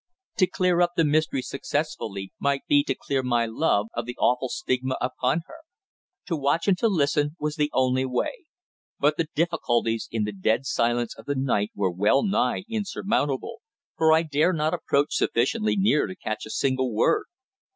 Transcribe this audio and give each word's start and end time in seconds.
To 0.37 0.47
clear 0.47 0.81
up 0.81 0.93
the 0.95 1.05
mystery 1.05 1.43
successfully 1.43 2.33
might 2.39 2.65
be 2.67 2.83
to 2.85 2.95
clear 2.95 3.21
my 3.21 3.45
love 3.45 3.85
of 3.93 4.05
the 4.07 4.17
awful 4.17 4.49
stigma 4.49 4.97
upon 4.99 5.41
her. 5.45 5.59
To 6.25 6.35
watch 6.35 6.67
and 6.67 6.75
to 6.79 6.87
listen 6.87 7.35
was 7.39 7.55
the 7.55 7.69
only 7.71 8.05
way; 8.07 8.45
but 8.99 9.17
the 9.17 9.27
difficulties 9.35 10.07
in 10.09 10.23
the 10.23 10.31
dead 10.31 10.65
silence 10.65 11.13
of 11.15 11.25
the 11.25 11.35
night 11.35 11.69
were 11.75 11.91
well 11.91 12.23
nigh 12.23 12.63
insurmountable, 12.67 13.61
for 13.95 14.11
I 14.11 14.23
dare 14.23 14.53
not 14.53 14.73
approach 14.73 15.13
sufficiently 15.13 15.75
near 15.75 16.07
to 16.07 16.15
catch 16.15 16.47
a 16.47 16.49
single 16.49 16.91
word. 16.91 17.25